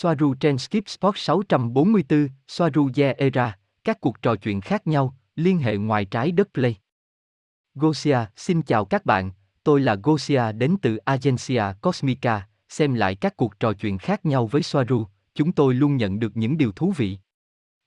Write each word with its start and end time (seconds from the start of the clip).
Soaru 0.00 0.34
trên 0.34 0.58
Skip 0.58 0.88
Spot 0.88 1.18
644, 1.18 2.28
Soaru 2.48 2.90
Ye 2.96 3.12
Era, 3.12 3.58
các 3.84 4.00
cuộc 4.00 4.22
trò 4.22 4.36
chuyện 4.36 4.60
khác 4.60 4.86
nhau, 4.86 5.14
liên 5.36 5.58
hệ 5.58 5.76
ngoài 5.76 6.04
trái 6.04 6.32
đất 6.32 6.48
Play. 6.54 6.76
Gosia, 7.74 8.18
xin 8.36 8.62
chào 8.62 8.84
các 8.84 9.06
bạn, 9.06 9.30
tôi 9.64 9.80
là 9.80 9.96
Gosia 10.02 10.52
đến 10.52 10.76
từ 10.82 10.96
Agencia 10.96 11.62
Cosmica, 11.80 12.48
xem 12.68 12.94
lại 12.94 13.14
các 13.14 13.36
cuộc 13.36 13.60
trò 13.60 13.72
chuyện 13.72 13.98
khác 13.98 14.26
nhau 14.26 14.46
với 14.46 14.62
Soaru, 14.62 15.06
chúng 15.34 15.52
tôi 15.52 15.74
luôn 15.74 15.96
nhận 15.96 16.20
được 16.20 16.36
những 16.36 16.58
điều 16.58 16.72
thú 16.72 16.92
vị. 16.96 17.18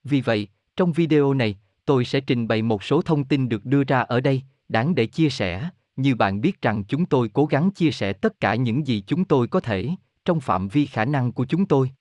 Vì 0.03 0.21
vậy, 0.21 0.47
trong 0.75 0.93
video 0.93 1.33
này, 1.33 1.57
tôi 1.85 2.05
sẽ 2.05 2.19
trình 2.19 2.47
bày 2.47 2.61
một 2.61 2.83
số 2.83 3.01
thông 3.01 3.23
tin 3.23 3.49
được 3.49 3.65
đưa 3.65 3.83
ra 3.83 3.99
ở 3.99 4.19
đây, 4.19 4.41
đáng 4.69 4.95
để 4.95 5.05
chia 5.05 5.29
sẻ, 5.29 5.69
như 5.95 6.15
bạn 6.15 6.41
biết 6.41 6.61
rằng 6.61 6.83
chúng 6.83 7.05
tôi 7.05 7.29
cố 7.33 7.45
gắng 7.45 7.71
chia 7.71 7.91
sẻ 7.91 8.13
tất 8.13 8.39
cả 8.39 8.55
những 8.55 8.87
gì 8.87 9.03
chúng 9.07 9.25
tôi 9.25 9.47
có 9.47 9.59
thể, 9.59 9.89
trong 10.25 10.39
phạm 10.39 10.67
vi 10.67 10.85
khả 10.85 11.05
năng 11.05 11.31
của 11.31 11.45
chúng 11.45 11.65
tôi. 11.65 11.91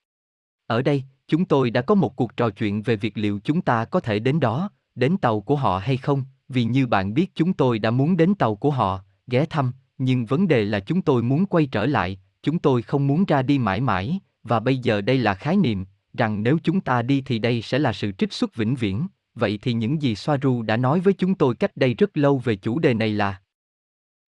Ở 0.71 0.81
đây, 0.81 1.03
chúng 1.27 1.45
tôi 1.45 1.69
đã 1.69 1.81
có 1.81 1.95
một 1.95 2.15
cuộc 2.15 2.37
trò 2.37 2.49
chuyện 2.49 2.81
về 2.81 2.95
việc 2.95 3.17
liệu 3.17 3.39
chúng 3.43 3.61
ta 3.61 3.85
có 3.85 3.99
thể 3.99 4.19
đến 4.19 4.39
đó, 4.39 4.69
đến 4.95 5.17
tàu 5.17 5.41
của 5.41 5.55
họ 5.55 5.77
hay 5.79 5.97
không, 5.97 6.23
vì 6.49 6.63
như 6.63 6.87
bạn 6.87 7.13
biết 7.13 7.31
chúng 7.35 7.53
tôi 7.53 7.79
đã 7.79 7.91
muốn 7.91 8.17
đến 8.17 8.35
tàu 8.35 8.55
của 8.55 8.71
họ, 8.71 9.03
ghé 9.27 9.45
thăm, 9.45 9.71
nhưng 9.97 10.25
vấn 10.25 10.47
đề 10.47 10.65
là 10.65 10.79
chúng 10.79 11.01
tôi 11.01 11.23
muốn 11.23 11.45
quay 11.45 11.65
trở 11.65 11.85
lại, 11.85 12.19
chúng 12.43 12.59
tôi 12.59 12.81
không 12.81 13.07
muốn 13.07 13.25
ra 13.25 13.41
đi 13.41 13.59
mãi 13.59 13.81
mãi, 13.81 14.19
và 14.43 14.59
bây 14.59 14.77
giờ 14.77 15.01
đây 15.01 15.17
là 15.17 15.33
khái 15.33 15.55
niệm, 15.57 15.85
rằng 16.13 16.43
nếu 16.43 16.57
chúng 16.63 16.81
ta 16.81 17.01
đi 17.01 17.21
thì 17.25 17.39
đây 17.39 17.61
sẽ 17.61 17.79
là 17.79 17.93
sự 17.93 18.11
trích 18.11 18.33
xuất 18.33 18.55
vĩnh 18.55 18.75
viễn, 18.75 19.07
vậy 19.35 19.59
thì 19.61 19.73
những 19.73 20.01
gì 20.01 20.15
Soaru 20.15 20.61
đã 20.61 20.77
nói 20.77 20.99
với 20.99 21.13
chúng 21.13 21.35
tôi 21.35 21.55
cách 21.55 21.77
đây 21.77 21.93
rất 21.93 22.17
lâu 22.17 22.37
về 22.37 22.55
chủ 22.55 22.79
đề 22.79 22.93
này 22.93 23.09
là 23.09 23.41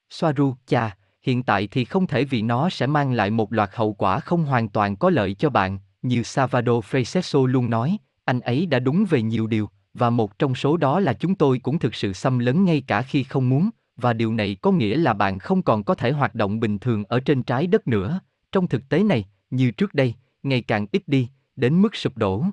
Soaru, 0.10 0.56
chà, 0.66 0.98
hiện 1.22 1.44
tại 1.44 1.68
thì 1.68 1.86
không 1.86 2.08
thể 2.08 2.24
vì 2.24 2.42
nó 2.42 2.70
sẽ 2.70 2.88
mang 2.88 3.14
lại 3.14 3.30
một 3.30 3.54
loạt 3.54 3.70
hậu 3.74 3.94
quả 3.94 4.20
không 4.20 4.46
hoàn 4.46 4.70
toàn 4.70 4.96
có 4.96 5.10
lợi 5.10 5.34
cho 5.34 5.50
bạn, 5.50 5.80
như 6.04 6.24
Salvador 6.24 6.86
Francesco 6.86 7.46
luôn 7.46 7.70
nói, 7.70 7.98
anh 8.26 8.40
ấy 8.40 8.66
đã 8.66 8.80
đúng 8.80 9.06
về 9.10 9.22
nhiều 9.22 9.48
điều, 9.48 9.70
và 9.94 10.10
một 10.10 10.40
trong 10.40 10.56
số 10.56 10.78
đó 10.78 11.00
là 11.00 11.14
chúng 11.14 11.36
tôi 11.36 11.60
cũng 11.60 11.80
thực 11.80 11.96
sự 11.96 12.14
xâm 12.14 12.40
lấn 12.40 12.66
ngay 12.66 12.84
cả 12.88 13.02
khi 13.02 13.24
không 13.24 13.50
muốn, 13.50 13.70
và 13.98 14.14
điều 14.14 14.34
này 14.34 14.58
có 14.62 14.72
nghĩa 14.72 14.98
là 14.98 15.14
bạn 15.14 15.40
không 15.40 15.62
còn 15.62 15.84
có 15.84 15.96
thể 15.96 16.12
hoạt 16.12 16.36
động 16.36 16.60
bình 16.60 16.80
thường 16.80 17.04
ở 17.06 17.20
trên 17.20 17.44
trái 17.44 17.68
đất 17.68 17.88
nữa. 17.88 18.20
Trong 18.52 18.68
thực 18.68 18.90
tế 18.90 19.04
này, 19.04 19.26
như 19.50 19.72
trước 19.72 19.94
đây, 19.94 20.14
ngày 20.44 20.62
càng 20.62 20.88
ít 20.92 21.08
đi, 21.08 21.30
đến 21.56 21.82
mức 21.82 21.96
sụp 21.96 22.18
đổ. 22.18 22.46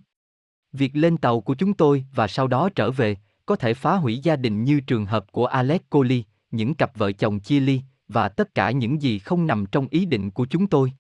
Việc 0.72 0.97
lên 0.97 1.16
tàu 1.16 1.41
của 1.41 1.55
chúng 1.55 1.75
tôi 1.75 2.05
và 2.14 2.27
sau 2.27 2.47
đó 2.47 2.69
trở 2.75 2.91
về 2.91 3.16
có 3.47 3.56
thể 3.56 3.75
phá 3.75 3.97
hủy 3.97 4.19
gia 4.19 4.36
đình 4.36 4.64
như 4.64 4.80
trường 4.80 5.06
hợp 5.06 5.32
của 5.32 5.47
Alex 5.47 5.80
Coley, 5.91 6.25
những 6.50 6.75
cặp 6.75 6.98
vợ 6.98 7.12
chồng 7.12 7.41
chia 7.41 7.60
ly 7.60 7.80
và 8.08 8.28
tất 8.28 8.55
cả 8.55 8.70
những 8.70 9.03
gì 9.03 9.19
không 9.19 9.47
nằm 9.47 9.66
trong 9.66 9.86
ý 9.91 10.06
định 10.06 10.30
của 10.30 10.47
chúng 10.47 10.66
tôi. 10.66 10.92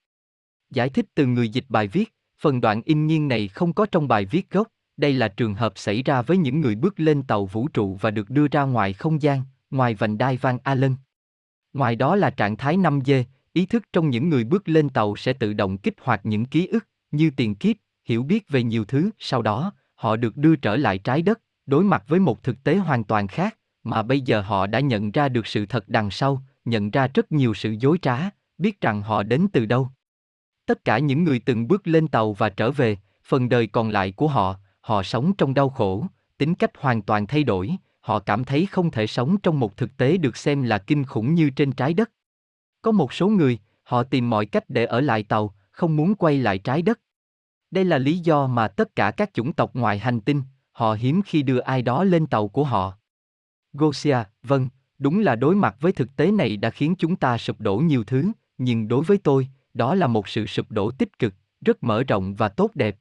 Giải 0.70 0.88
thích 0.88 1.06
từ 1.14 1.26
người 1.26 1.48
dịch 1.48 1.64
bài 1.68 1.88
viết, 1.88 2.14
phần 2.40 2.60
đoạn 2.60 2.82
in 2.84 3.06
nhiên 3.06 3.28
này 3.28 3.48
không 3.48 3.72
có 3.72 3.86
trong 3.86 4.08
bài 4.08 4.24
viết 4.24 4.50
gốc, 4.50 4.68
đây 4.96 5.12
là 5.12 5.28
trường 5.28 5.54
hợp 5.54 5.72
xảy 5.76 6.02
ra 6.02 6.22
với 6.22 6.36
những 6.36 6.60
người 6.60 6.74
bước 6.74 7.00
lên 7.00 7.22
tàu 7.22 7.46
vũ 7.46 7.68
trụ 7.68 7.98
và 8.00 8.10
được 8.10 8.30
đưa 8.30 8.48
ra 8.48 8.62
ngoài 8.62 8.92
không 8.92 9.22
gian, 9.22 9.42
ngoài 9.70 9.94
vành 9.94 10.18
đai 10.18 10.36
Van 10.36 10.58
Allen. 10.62 10.94
Ngoài 11.72 11.96
đó 11.96 12.16
là 12.16 12.30
trạng 12.30 12.56
thái 12.56 12.76
5D, 12.76 13.24
ý 13.52 13.66
thức 13.66 13.82
trong 13.92 14.10
những 14.10 14.28
người 14.28 14.44
bước 14.44 14.68
lên 14.68 14.88
tàu 14.88 15.16
sẽ 15.16 15.32
tự 15.32 15.52
động 15.52 15.78
kích 15.78 15.94
hoạt 16.00 16.20
những 16.26 16.44
ký 16.44 16.66
ức, 16.66 16.86
như 17.10 17.30
tiền 17.36 17.54
kiếp, 17.54 17.76
hiểu 18.04 18.22
biết 18.22 18.48
về 18.48 18.62
nhiều 18.62 18.84
thứ, 18.84 19.10
sau 19.18 19.42
đó, 19.42 19.72
họ 19.94 20.16
được 20.16 20.36
đưa 20.36 20.56
trở 20.56 20.76
lại 20.76 20.98
trái 20.98 21.22
đất, 21.22 21.40
đối 21.66 21.84
mặt 21.84 22.04
với 22.08 22.20
một 22.20 22.42
thực 22.42 22.64
tế 22.64 22.76
hoàn 22.76 23.04
toàn 23.04 23.28
khác, 23.28 23.56
mà 23.82 24.02
bây 24.02 24.20
giờ 24.20 24.40
họ 24.40 24.66
đã 24.66 24.80
nhận 24.80 25.10
ra 25.10 25.28
được 25.28 25.46
sự 25.46 25.66
thật 25.66 25.88
đằng 25.88 26.10
sau, 26.10 26.42
nhận 26.64 26.90
ra 26.90 27.08
rất 27.14 27.32
nhiều 27.32 27.54
sự 27.54 27.76
dối 27.80 27.98
trá, 28.02 28.18
biết 28.58 28.80
rằng 28.80 29.02
họ 29.02 29.22
đến 29.22 29.46
từ 29.52 29.66
đâu. 29.66 29.90
Tất 30.70 30.84
cả 30.84 30.98
những 30.98 31.24
người 31.24 31.38
từng 31.38 31.68
bước 31.68 31.86
lên 31.86 32.08
tàu 32.08 32.32
và 32.32 32.48
trở 32.48 32.70
về, 32.70 32.96
phần 33.24 33.48
đời 33.48 33.66
còn 33.66 33.90
lại 33.90 34.12
của 34.12 34.28
họ, 34.28 34.56
họ 34.80 35.02
sống 35.02 35.32
trong 35.38 35.54
đau 35.54 35.68
khổ, 35.68 36.06
tính 36.38 36.54
cách 36.54 36.70
hoàn 36.78 37.02
toàn 37.02 37.26
thay 37.26 37.44
đổi, 37.44 37.76
họ 38.00 38.18
cảm 38.18 38.44
thấy 38.44 38.66
không 38.66 38.90
thể 38.90 39.06
sống 39.06 39.36
trong 39.42 39.60
một 39.60 39.76
thực 39.76 39.96
tế 39.96 40.16
được 40.16 40.36
xem 40.36 40.62
là 40.62 40.78
kinh 40.78 41.04
khủng 41.04 41.34
như 41.34 41.50
trên 41.50 41.72
trái 41.72 41.94
đất. 41.94 42.10
Có 42.82 42.92
một 42.92 43.12
số 43.12 43.28
người, 43.28 43.58
họ 43.82 44.02
tìm 44.02 44.30
mọi 44.30 44.46
cách 44.46 44.64
để 44.68 44.84
ở 44.84 45.00
lại 45.00 45.22
tàu, 45.22 45.54
không 45.70 45.96
muốn 45.96 46.14
quay 46.14 46.38
lại 46.38 46.58
trái 46.58 46.82
đất. 46.82 47.00
Đây 47.70 47.84
là 47.84 47.98
lý 47.98 48.18
do 48.18 48.46
mà 48.46 48.68
tất 48.68 48.96
cả 48.96 49.10
các 49.10 49.30
chủng 49.34 49.52
tộc 49.52 49.76
ngoài 49.76 49.98
hành 49.98 50.20
tinh, 50.20 50.42
họ 50.72 50.92
hiếm 50.92 51.22
khi 51.26 51.42
đưa 51.42 51.58
ai 51.58 51.82
đó 51.82 52.04
lên 52.04 52.26
tàu 52.26 52.48
của 52.48 52.64
họ. 52.64 52.92
Gosia, 53.72 54.18
vâng, 54.42 54.68
đúng 54.98 55.20
là 55.20 55.36
đối 55.36 55.54
mặt 55.54 55.76
với 55.80 55.92
thực 55.92 56.16
tế 56.16 56.30
này 56.30 56.56
đã 56.56 56.70
khiến 56.70 56.94
chúng 56.98 57.16
ta 57.16 57.38
sụp 57.38 57.60
đổ 57.60 57.76
nhiều 57.76 58.04
thứ, 58.04 58.24
nhưng 58.58 58.88
đối 58.88 59.04
với 59.04 59.18
tôi, 59.18 59.48
đó 59.80 59.94
là 59.94 60.06
một 60.06 60.28
sự 60.28 60.46
sụp 60.46 60.70
đổ 60.70 60.90
tích 60.90 61.18
cực, 61.18 61.34
rất 61.60 61.82
mở 61.82 62.02
rộng 62.02 62.34
và 62.34 62.48
tốt 62.48 62.70
đẹp. 62.74 62.96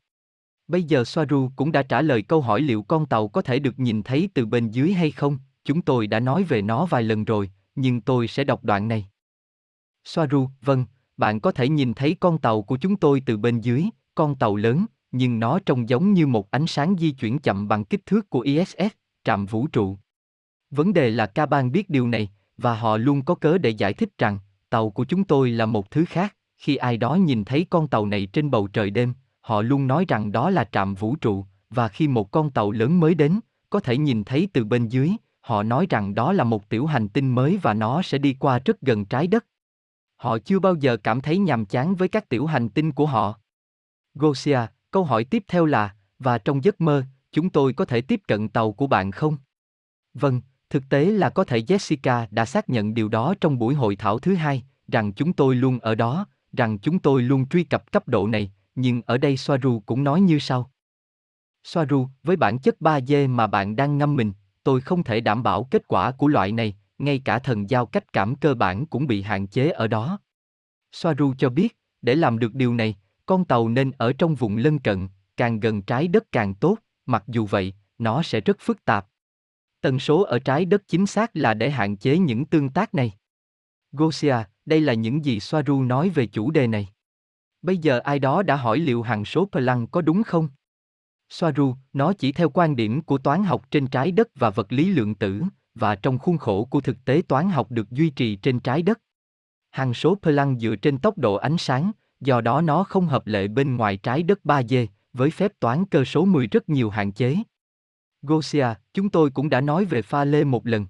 Bây 0.67 0.83
giờ 0.83 1.03
Soaru 1.03 1.49
cũng 1.55 1.71
đã 1.71 1.83
trả 1.83 2.01
lời 2.01 2.21
câu 2.21 2.41
hỏi 2.41 2.61
liệu 2.61 2.83
con 2.83 3.05
tàu 3.05 3.27
có 3.27 3.41
thể 3.41 3.59
được 3.59 3.79
nhìn 3.79 4.03
thấy 4.03 4.29
từ 4.33 4.45
bên 4.45 4.71
dưới 4.71 4.93
hay 4.93 5.11
không, 5.11 5.37
chúng 5.65 5.81
tôi 5.81 6.07
đã 6.07 6.19
nói 6.19 6.43
về 6.43 6.61
nó 6.61 6.85
vài 6.85 7.03
lần 7.03 7.25
rồi, 7.25 7.51
nhưng 7.75 8.01
tôi 8.01 8.27
sẽ 8.27 8.43
đọc 8.43 8.63
đoạn 8.63 8.87
này. 8.87 9.09
Soaru, 10.03 10.49
vâng, 10.61 10.85
bạn 11.17 11.39
có 11.39 11.51
thể 11.51 11.69
nhìn 11.69 11.93
thấy 11.93 12.15
con 12.19 12.37
tàu 12.37 12.61
của 12.61 12.77
chúng 12.77 12.95
tôi 12.95 13.21
từ 13.25 13.37
bên 13.37 13.61
dưới, 13.61 13.85
con 14.15 14.35
tàu 14.35 14.55
lớn, 14.55 14.85
nhưng 15.11 15.39
nó 15.39 15.59
trông 15.59 15.89
giống 15.89 16.13
như 16.13 16.27
một 16.27 16.51
ánh 16.51 16.67
sáng 16.67 16.95
di 16.99 17.11
chuyển 17.11 17.39
chậm 17.39 17.67
bằng 17.67 17.85
kích 17.85 18.05
thước 18.05 18.29
của 18.29 18.39
ISS, 18.39 18.93
trạm 19.23 19.45
vũ 19.45 19.67
trụ. 19.67 19.97
Vấn 20.71 20.93
đề 20.93 21.09
là 21.09 21.25
Caban 21.25 21.71
biết 21.71 21.89
điều 21.89 22.07
này, 22.07 22.29
và 22.57 22.75
họ 22.75 22.97
luôn 22.97 23.25
có 23.25 23.35
cớ 23.35 23.57
để 23.57 23.69
giải 23.69 23.93
thích 23.93 24.09
rằng, 24.17 24.39
tàu 24.69 24.89
của 24.89 25.05
chúng 25.05 25.23
tôi 25.23 25.51
là 25.51 25.65
một 25.65 25.91
thứ 25.91 26.05
khác, 26.05 26.35
khi 26.59 26.75
ai 26.75 26.97
đó 26.97 27.15
nhìn 27.15 27.45
thấy 27.45 27.65
con 27.69 27.87
tàu 27.87 28.05
này 28.05 28.25
trên 28.25 28.51
bầu 28.51 28.67
trời 28.67 28.89
đêm, 28.89 29.13
họ 29.41 29.61
luôn 29.61 29.87
nói 29.87 30.05
rằng 30.07 30.31
đó 30.31 30.49
là 30.49 30.63
trạm 30.63 30.95
vũ 30.95 31.15
trụ, 31.15 31.45
và 31.69 31.87
khi 31.87 32.07
một 32.07 32.31
con 32.31 32.51
tàu 32.51 32.71
lớn 32.71 32.99
mới 32.99 33.15
đến, 33.15 33.39
có 33.69 33.79
thể 33.79 33.97
nhìn 33.97 34.23
thấy 34.23 34.47
từ 34.53 34.63
bên 34.65 34.87
dưới, 34.87 35.11
họ 35.41 35.63
nói 35.63 35.87
rằng 35.89 36.15
đó 36.15 36.33
là 36.33 36.43
một 36.43 36.69
tiểu 36.69 36.85
hành 36.85 37.09
tinh 37.09 37.35
mới 37.35 37.57
và 37.57 37.73
nó 37.73 38.01
sẽ 38.01 38.17
đi 38.17 38.35
qua 38.39 38.59
rất 38.65 38.81
gần 38.81 39.05
trái 39.05 39.27
đất. 39.27 39.45
Họ 40.15 40.37
chưa 40.37 40.59
bao 40.59 40.75
giờ 40.75 40.97
cảm 40.97 41.21
thấy 41.21 41.37
nhàm 41.37 41.65
chán 41.65 41.95
với 41.95 42.07
các 42.07 42.29
tiểu 42.29 42.45
hành 42.45 42.69
tinh 42.69 42.91
của 42.91 43.05
họ. 43.05 43.39
Gosia, 44.13 44.59
câu 44.91 45.03
hỏi 45.03 45.23
tiếp 45.23 45.43
theo 45.47 45.65
là, 45.65 45.95
và 46.19 46.37
trong 46.37 46.63
giấc 46.63 46.81
mơ, 46.81 47.03
chúng 47.31 47.49
tôi 47.49 47.73
có 47.73 47.85
thể 47.85 48.01
tiếp 48.01 48.21
cận 48.27 48.49
tàu 48.49 48.71
của 48.71 48.87
bạn 48.87 49.11
không? 49.11 49.37
Vâng, 50.13 50.41
thực 50.69 50.83
tế 50.89 51.05
là 51.05 51.29
có 51.29 51.43
thể 51.43 51.59
Jessica 51.59 52.27
đã 52.31 52.45
xác 52.45 52.69
nhận 52.69 52.93
điều 52.93 53.09
đó 53.09 53.33
trong 53.41 53.59
buổi 53.59 53.73
hội 53.73 53.95
thảo 53.95 54.19
thứ 54.19 54.35
hai, 54.35 54.63
rằng 54.87 55.13
chúng 55.13 55.33
tôi 55.33 55.55
luôn 55.55 55.79
ở 55.79 55.95
đó, 55.95 56.25
rằng 56.53 56.79
chúng 56.79 56.99
tôi 56.99 57.21
luôn 57.21 57.47
truy 57.47 57.63
cập 57.63 57.91
cấp 57.91 58.07
độ 58.07 58.27
này, 58.27 58.51
nhưng 58.75 59.01
ở 59.05 59.17
đây 59.17 59.37
Soaru 59.37 59.79
cũng 59.79 60.03
nói 60.03 60.21
như 60.21 60.39
sau. 60.39 60.71
Soaru, 61.63 62.07
với 62.23 62.35
bản 62.35 62.59
chất 62.59 62.75
3D 62.79 63.29
mà 63.29 63.47
bạn 63.47 63.75
đang 63.75 63.97
ngâm 63.97 64.15
mình, 64.15 64.33
tôi 64.63 64.81
không 64.81 65.03
thể 65.03 65.21
đảm 65.21 65.43
bảo 65.43 65.63
kết 65.63 65.87
quả 65.87 66.11
của 66.11 66.27
loại 66.27 66.51
này, 66.51 66.75
ngay 66.97 67.21
cả 67.25 67.39
thần 67.39 67.69
giao 67.69 67.85
cách 67.85 68.13
cảm 68.13 68.35
cơ 68.35 68.53
bản 68.53 68.85
cũng 68.85 69.07
bị 69.07 69.21
hạn 69.21 69.47
chế 69.47 69.69
ở 69.69 69.87
đó. 69.87 70.19
Soaru 70.91 71.33
cho 71.37 71.49
biết, 71.49 71.77
để 72.01 72.15
làm 72.15 72.39
được 72.39 72.55
điều 72.55 72.73
này, 72.73 72.95
con 73.25 73.45
tàu 73.45 73.69
nên 73.69 73.91
ở 73.91 74.13
trong 74.13 74.35
vùng 74.35 74.57
lân 74.57 74.79
cận, 74.79 75.07
càng 75.37 75.59
gần 75.59 75.81
trái 75.81 76.07
đất 76.07 76.31
càng 76.31 76.53
tốt, 76.55 76.77
mặc 77.05 77.23
dù 77.27 77.45
vậy, 77.45 77.73
nó 77.97 78.23
sẽ 78.23 78.41
rất 78.41 78.57
phức 78.59 78.85
tạp. 78.85 79.07
Tần 79.81 79.99
số 79.99 80.23
ở 80.23 80.39
trái 80.39 80.65
đất 80.65 80.87
chính 80.87 81.05
xác 81.05 81.35
là 81.35 81.53
để 81.53 81.69
hạn 81.69 81.97
chế 81.97 82.17
những 82.17 82.45
tương 82.45 82.69
tác 82.69 82.95
này. 82.95 83.13
Gosia, 83.91 84.35
đây 84.69 84.81
là 84.81 84.93
những 84.93 85.25
gì 85.25 85.39
Soaru 85.39 85.83
nói 85.83 86.09
về 86.09 86.25
chủ 86.25 86.51
đề 86.51 86.67
này. 86.67 86.87
Bây 87.61 87.77
giờ 87.77 87.99
ai 87.99 88.19
đó 88.19 88.43
đã 88.43 88.55
hỏi 88.55 88.79
liệu 88.79 89.01
hằng 89.01 89.25
số 89.25 89.45
Planck 89.45 89.91
có 89.91 90.01
đúng 90.01 90.23
không? 90.23 90.49
Soaru, 91.29 91.75
nó 91.93 92.13
chỉ 92.13 92.31
theo 92.31 92.49
quan 92.49 92.75
điểm 92.75 93.01
của 93.01 93.17
toán 93.17 93.43
học 93.43 93.71
trên 93.71 93.87
trái 93.87 94.11
đất 94.11 94.27
và 94.35 94.49
vật 94.49 94.71
lý 94.71 94.89
lượng 94.89 95.15
tử, 95.15 95.41
và 95.75 95.95
trong 95.95 96.17
khuôn 96.17 96.37
khổ 96.37 96.65
của 96.65 96.81
thực 96.81 97.05
tế 97.05 97.21
toán 97.27 97.49
học 97.49 97.71
được 97.71 97.89
duy 97.91 98.09
trì 98.09 98.35
trên 98.35 98.59
trái 98.59 98.81
đất. 98.81 98.99
Hằng 99.71 99.93
số 99.93 100.15
Planck 100.15 100.61
dựa 100.61 100.75
trên 100.75 100.97
tốc 100.97 101.17
độ 101.17 101.35
ánh 101.35 101.57
sáng, 101.57 101.91
do 102.19 102.41
đó 102.41 102.61
nó 102.61 102.83
không 102.83 103.05
hợp 103.05 103.27
lệ 103.27 103.47
bên 103.47 103.75
ngoài 103.75 103.97
trái 103.97 104.23
đất 104.23 104.39
3D, 104.43 104.87
với 105.13 105.31
phép 105.31 105.51
toán 105.59 105.85
cơ 105.85 106.05
số 106.05 106.25
10 106.25 106.47
rất 106.47 106.69
nhiều 106.69 106.89
hạn 106.89 107.11
chế. 107.11 107.35
Gosia, 108.21 108.67
chúng 108.93 109.09
tôi 109.09 109.29
cũng 109.29 109.49
đã 109.49 109.61
nói 109.61 109.85
về 109.85 110.01
pha 110.01 110.25
lê 110.25 110.43
một 110.43 110.67
lần. 110.67 110.87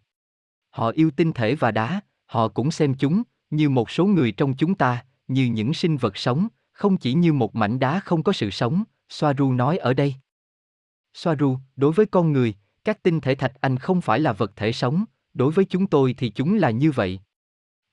Họ 0.70 0.90
yêu 0.90 1.12
tinh 1.12 1.34
thể 1.34 1.56
và 1.56 1.72
đá, 1.72 2.02
họ 2.26 2.48
cũng 2.48 2.72
xem 2.72 2.94
chúng, 2.94 3.24
như 3.50 3.70
một 3.70 3.90
số 3.90 4.06
người 4.06 4.32
trong 4.32 4.54
chúng 4.54 4.76
ta, 4.76 5.06
như 5.28 5.46
những 5.46 5.74
sinh 5.74 5.98
vật 5.98 6.18
sống, 6.18 6.48
không 6.72 6.98
chỉ 6.98 7.14
như 7.14 7.34
một 7.34 7.56
mảnh 7.56 7.80
đá 7.80 8.00
không 8.00 8.24
có 8.24 8.32
sự 8.32 8.50
sống, 8.50 8.84
Soaru 9.10 9.54
nói 9.54 9.78
ở 9.78 9.94
đây. 9.94 10.16
Soaru, 11.14 11.58
đối 11.76 11.92
với 11.92 12.06
con 12.06 12.34
người, 12.34 12.54
các 12.84 13.04
tinh 13.04 13.22
thể 13.22 13.36
thạch 13.36 13.54
anh 13.62 13.78
không 13.78 14.02
phải 14.02 14.20
là 14.20 14.34
vật 14.34 14.52
thể 14.56 14.72
sống, 14.72 15.06
đối 15.34 15.52
với 15.52 15.66
chúng 15.66 15.88
tôi 15.88 16.16
thì 16.18 16.30
chúng 16.30 16.56
là 16.56 16.70
như 16.70 16.92
vậy. 16.92 17.20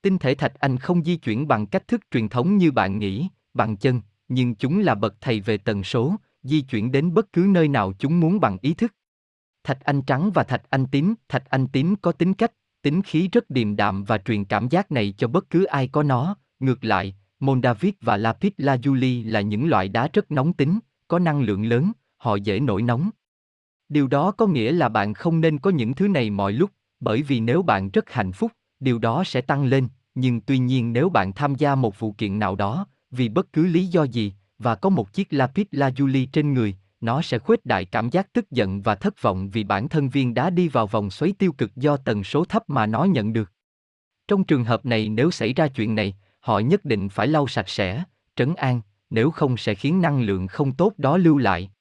Tinh 0.01 0.17
thể 0.17 0.35
thạch 0.35 0.53
anh 0.59 0.77
không 0.77 1.03
di 1.03 1.17
chuyển 1.17 1.47
bằng 1.47 1.67
cách 1.67 1.87
thức 1.87 2.01
truyền 2.11 2.29
thống 2.29 2.57
như 2.57 2.71
bạn 2.71 2.99
nghĩ, 2.99 3.27
bằng 3.53 3.77
chân, 3.77 4.01
nhưng 4.27 4.55
chúng 4.55 4.79
là 4.79 4.95
bậc 4.95 5.15
thầy 5.21 5.39
về 5.39 5.57
tần 5.57 5.83
số, 5.83 6.15
di 6.43 6.61
chuyển 6.61 6.91
đến 6.91 7.13
bất 7.13 7.33
cứ 7.33 7.45
nơi 7.49 7.67
nào 7.67 7.93
chúng 7.99 8.19
muốn 8.19 8.39
bằng 8.39 8.57
ý 8.61 8.73
thức. 8.73 8.93
Thạch 9.63 9.83
anh 9.83 10.01
trắng 10.01 10.31
và 10.33 10.43
thạch 10.43 10.63
anh 10.69 10.85
tím, 10.91 11.15
thạch 11.29 11.49
anh 11.49 11.67
tím 11.67 11.95
có 11.95 12.11
tính 12.11 12.33
cách, 12.33 12.51
tính 12.81 13.01
khí 13.01 13.29
rất 13.31 13.49
điềm 13.49 13.75
đạm 13.75 14.03
và 14.03 14.17
truyền 14.17 14.45
cảm 14.45 14.69
giác 14.69 14.91
này 14.91 15.13
cho 15.17 15.27
bất 15.27 15.49
cứ 15.49 15.63
ai 15.63 15.87
có 15.87 16.03
nó, 16.03 16.35
ngược 16.59 16.83
lại, 16.83 17.15
Mondavit 17.39 17.95
và 18.01 18.17
Lapis 18.17 18.53
Lazuli 18.57 19.31
là 19.31 19.41
những 19.41 19.69
loại 19.69 19.89
đá 19.89 20.09
rất 20.13 20.31
nóng 20.31 20.53
tính, 20.53 20.79
có 21.07 21.19
năng 21.19 21.41
lượng 21.41 21.65
lớn, 21.65 21.91
họ 22.17 22.35
dễ 22.35 22.59
nổi 22.59 22.81
nóng. 22.81 23.09
Điều 23.89 24.07
đó 24.07 24.31
có 24.31 24.47
nghĩa 24.47 24.71
là 24.71 24.89
bạn 24.89 25.13
không 25.13 25.41
nên 25.41 25.59
có 25.59 25.69
những 25.69 25.93
thứ 25.93 26.07
này 26.07 26.29
mọi 26.29 26.53
lúc, 26.53 26.71
bởi 26.99 27.21
vì 27.21 27.39
nếu 27.39 27.61
bạn 27.61 27.89
rất 27.89 28.09
hạnh 28.09 28.31
phúc, 28.31 28.51
điều 28.79 28.99
đó 28.99 29.23
sẽ 29.23 29.41
tăng 29.41 29.65
lên, 29.65 29.87
nhưng 30.15 30.41
tuy 30.41 30.57
nhiên 30.57 30.93
nếu 30.93 31.09
bạn 31.09 31.33
tham 31.33 31.55
gia 31.55 31.75
một 31.75 31.99
vụ 31.99 32.11
kiện 32.11 32.39
nào 32.39 32.55
đó, 32.55 32.87
vì 33.11 33.29
bất 33.29 33.53
cứ 33.53 33.67
lý 33.67 33.85
do 33.85 34.03
gì, 34.03 34.33
và 34.59 34.75
có 34.75 34.89
một 34.89 35.13
chiếc 35.13 35.33
lapis 35.33 35.67
lazuli 35.71 36.27
trên 36.31 36.53
người, 36.53 36.75
nó 37.01 37.21
sẽ 37.21 37.39
khuếch 37.39 37.65
đại 37.65 37.85
cảm 37.85 38.09
giác 38.09 38.33
tức 38.33 38.51
giận 38.51 38.81
và 38.81 38.95
thất 38.95 39.21
vọng 39.21 39.49
vì 39.49 39.63
bản 39.63 39.89
thân 39.89 40.09
viên 40.09 40.33
đá 40.33 40.49
đi 40.49 40.67
vào 40.67 40.87
vòng 40.87 41.09
xoáy 41.09 41.33
tiêu 41.39 41.51
cực 41.51 41.75
do 41.75 41.97
tần 41.97 42.23
số 42.23 42.45
thấp 42.45 42.63
mà 42.67 42.85
nó 42.85 43.03
nhận 43.03 43.33
được. 43.33 43.51
Trong 44.27 44.43
trường 44.43 44.63
hợp 44.63 44.85
này 44.85 45.09
nếu 45.09 45.31
xảy 45.31 45.53
ra 45.53 45.67
chuyện 45.67 45.95
này, 45.95 46.15
họ 46.39 46.59
nhất 46.59 46.85
định 46.85 47.09
phải 47.09 47.27
lau 47.27 47.47
sạch 47.47 47.69
sẽ, 47.69 48.03
trấn 48.35 48.55
an, 48.55 48.81
nếu 49.09 49.31
không 49.31 49.57
sẽ 49.57 49.75
khiến 49.75 50.01
năng 50.01 50.21
lượng 50.21 50.47
không 50.47 50.73
tốt 50.73 50.93
đó 50.97 51.17
lưu 51.17 51.37
lại. 51.37 51.71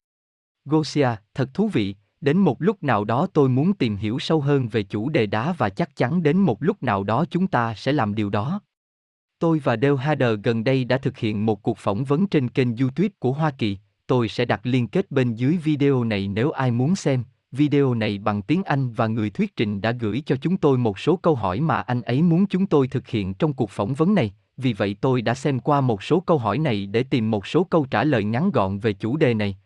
Gosia, 0.65 1.09
thật 1.35 1.55
thú 1.55 1.69
vị, 1.69 1.95
đến 2.21 2.39
một 2.39 2.63
lúc 2.63 2.83
nào 2.83 3.05
đó 3.05 3.27
tôi 3.33 3.49
muốn 3.49 3.75
tìm 3.75 3.97
hiểu 3.97 4.19
sâu 4.19 4.41
hơn 4.41 4.69
về 4.69 4.83
chủ 4.83 5.09
đề 5.09 5.27
đá 5.27 5.53
và 5.53 5.69
chắc 5.69 5.97
chắn 5.97 6.23
đến 6.23 6.39
một 6.39 6.63
lúc 6.63 6.83
nào 6.83 7.05
đó 7.05 7.25
chúng 7.31 7.47
ta 7.47 7.75
sẽ 7.75 7.93
làm 7.93 8.15
điều 8.15 8.31
đó. 8.31 8.61
Tôi 9.39 9.59
và 9.59 9.77
Dale 9.83 9.97
Hader 9.97 10.39
gần 10.43 10.65
đây 10.65 10.85
đã 10.85 10.99
thực 10.99 11.19
hiện 11.19 11.47
một 11.47 11.63
cuộc 11.63 11.79
phỏng 11.79 12.05
vấn 12.05 12.27
trên 12.27 12.49
kênh 12.49 12.77
YouTube 12.77 13.09
của 13.19 13.33
Hoa 13.33 13.51
Kỳ. 13.51 13.79
Tôi 14.07 14.29
sẽ 14.29 14.45
đặt 14.45 14.61
liên 14.63 14.89
kết 14.89 15.11
bên 15.11 15.35
dưới 15.35 15.57
video 15.57 16.05
này 16.05 16.29
nếu 16.29 16.51
ai 16.51 16.71
muốn 16.71 16.97
xem. 16.97 17.25
Video 17.53 17.95
này 17.95 18.19
bằng 18.19 18.43
tiếng 18.43 18.63
Anh 18.63 18.93
và 18.93 19.07
người 19.07 19.31
thuyết 19.31 19.57
trình 19.57 19.81
đã 19.81 19.93
gửi 19.93 20.23
cho 20.27 20.37
chúng 20.37 20.57
tôi 20.57 20.79
một 20.79 20.99
số 20.99 21.17
câu 21.17 21.35
hỏi 21.35 21.61
mà 21.61 21.81
anh 21.81 22.03
ấy 22.03 22.23
muốn 22.23 22.47
chúng 22.47 22.67
tôi 22.67 22.89
thực 22.89 23.09
hiện 23.09 23.35
trong 23.35 23.55
cuộc 23.55 23.71
phỏng 23.71 23.95
vấn 23.95 24.15
này. 24.15 24.35
Vì 24.57 24.73
vậy 24.73 24.97
tôi 25.01 25.23
đã 25.23 25.35
xem 25.35 25.61
qua 25.61 25.81
một 25.81 26.03
số 26.03 26.21
câu 26.21 26.39
hỏi 26.39 26.59
này 26.59 26.87
để 26.87 27.03
tìm 27.03 27.31
một 27.31 27.47
số 27.47 27.65
câu 27.65 27.87
trả 27.91 28.05
lời 28.05 28.25
ngắn 28.25 28.51
gọn 28.51 28.79
về 28.79 28.93
chủ 28.93 29.17
đề 29.17 29.35
này. 29.35 29.57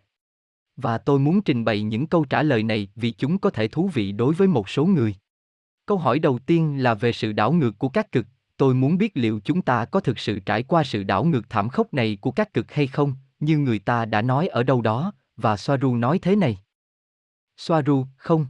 Và 0.76 0.98
tôi 0.98 1.18
muốn 1.18 1.42
trình 1.42 1.64
bày 1.64 1.82
những 1.82 2.06
câu 2.06 2.24
trả 2.24 2.42
lời 2.42 2.62
này 2.62 2.88
vì 2.96 3.10
chúng 3.10 3.38
có 3.38 3.50
thể 3.50 3.68
thú 3.68 3.88
vị 3.94 4.12
đối 4.12 4.34
với 4.34 4.48
một 4.48 4.68
số 4.68 4.86
người. 4.86 5.14
Câu 5.86 5.98
hỏi 5.98 6.18
đầu 6.18 6.38
tiên 6.38 6.82
là 6.82 6.94
về 6.94 7.12
sự 7.12 7.32
đảo 7.32 7.52
ngược 7.52 7.78
của 7.78 7.88
các 7.88 8.12
cực, 8.12 8.26
tôi 8.56 8.74
muốn 8.74 8.98
biết 8.98 9.12
liệu 9.14 9.40
chúng 9.44 9.62
ta 9.62 9.84
có 9.84 10.00
thực 10.00 10.18
sự 10.18 10.38
trải 10.38 10.62
qua 10.62 10.84
sự 10.84 11.02
đảo 11.02 11.24
ngược 11.24 11.50
thảm 11.50 11.68
khốc 11.68 11.94
này 11.94 12.18
của 12.20 12.30
các 12.30 12.54
cực 12.54 12.72
hay 12.72 12.86
không, 12.86 13.14
như 13.40 13.58
người 13.58 13.78
ta 13.78 14.04
đã 14.04 14.22
nói 14.22 14.48
ở 14.48 14.62
đâu 14.62 14.82
đó, 14.82 15.12
và 15.36 15.56
Soaru 15.56 15.96
nói 15.96 16.18
thế 16.18 16.36
này. 16.36 16.58
Soaru, 17.56 18.06
không. 18.16 18.46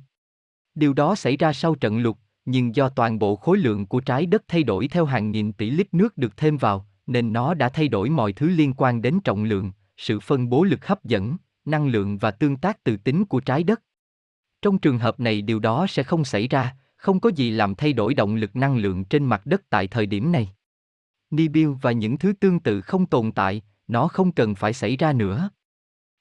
Điều 0.75 0.93
đó 0.93 1.15
xảy 1.15 1.37
ra 1.37 1.53
sau 1.53 1.75
trận 1.75 1.99
lụt, 1.99 2.17
nhưng 2.45 2.77
do 2.77 2.89
toàn 2.89 3.19
bộ 3.19 3.37
khối 3.37 3.59
lượng 3.59 3.87
của 3.87 4.01
trái 4.01 4.27
đất 4.27 4.43
thay 4.49 4.63
đổi 4.63 4.89
theo 4.89 5.05
hàng 5.05 5.31
nghìn 5.31 5.53
tỷ 5.53 5.71
lít 5.71 5.95
nước 5.95 6.19
được 6.19 6.37
thêm 6.37 6.57
vào, 6.57 6.87
nên 7.07 7.33
nó 7.33 7.55
đã 7.55 7.69
thay 7.69 7.89
đổi 7.89 8.11
mọi 8.11 8.33
thứ 8.33 8.49
liên 8.49 8.75
quan 8.77 9.03
đến 9.03 9.21
trọng 9.25 9.45
lượng, 9.45 9.73
sự 9.97 10.21
phân 10.21 10.49
bố 10.49 10.65
lực 10.65 10.87
hấp 10.87 11.05
dẫn, 11.05 11.37
năng 11.65 11.87
lượng 11.87 12.19
và 12.19 12.31
tương 12.31 12.57
tác 12.57 12.85
từ 12.85 12.97
tính 12.97 13.25
của 13.25 13.41
trái 13.41 13.65
đất. 13.65 13.83
Trong 14.63 14.79
trường 14.79 14.99
hợp 14.99 15.21
này 15.21 15.43
điều 15.43 15.59
đó 15.59 15.87
sẽ 15.89 16.03
không 16.03 16.25
xảy 16.25 16.49
ra, 16.49 16.77
không 16.97 17.21
có 17.21 17.31
gì 17.37 17.51
làm 17.51 17.75
thay 17.75 17.93
đổi 17.93 18.15
động 18.15 18.35
lực 18.35 18.57
năng 18.57 18.77
lượng 18.77 19.05
trên 19.05 19.25
mặt 19.25 19.47
đất 19.47 19.63
tại 19.71 19.87
thời 19.87 20.07
điểm 20.07 20.33
này. 20.33 20.51
Nibiu 21.31 21.79
và 21.83 21.93
những 21.93 22.19
thứ 22.19 22.33
tương 22.33 22.61
tự 22.61 22.81
không 22.81 23.07
tồn 23.07 23.33
tại, 23.33 23.63
nó 23.91 24.09
không 24.09 24.33
cần 24.33 24.55
phải 24.55 24.73
xảy 24.73 24.97
ra 24.97 25.13
nữa. 25.13 25.51